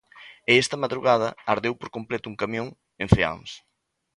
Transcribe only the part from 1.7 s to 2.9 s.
por completo un camión